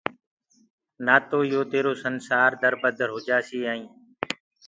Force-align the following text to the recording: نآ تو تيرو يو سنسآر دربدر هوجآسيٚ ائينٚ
نآ 1.05 1.15
تو 1.29 1.39
تيرو 1.71 1.91
يو 1.95 1.99
سنسآر 2.03 2.51
دربدر 2.61 3.07
هوجآسيٚ 3.13 3.67
ائينٚ 3.71 3.87